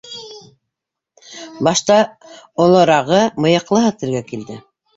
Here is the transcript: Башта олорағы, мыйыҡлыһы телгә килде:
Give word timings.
Башта 1.67 1.99
олорағы, 2.67 3.23
мыйыҡлыһы 3.47 3.95
телгә 4.05 4.27
килде: 4.35 4.63